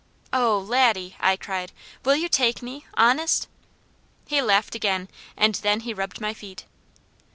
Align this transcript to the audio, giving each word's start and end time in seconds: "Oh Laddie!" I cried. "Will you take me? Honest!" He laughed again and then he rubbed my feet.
"Oh 0.33 0.57
Laddie!" 0.57 1.15
I 1.19 1.35
cried. 1.37 1.71
"Will 2.03 2.15
you 2.15 2.27
take 2.27 2.63
me? 2.63 2.85
Honest!" 2.95 3.47
He 4.25 4.41
laughed 4.41 4.73
again 4.73 5.09
and 5.37 5.53
then 5.53 5.81
he 5.81 5.93
rubbed 5.93 6.19
my 6.19 6.33
feet. 6.33 6.65